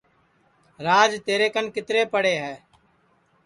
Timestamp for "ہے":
2.43-2.55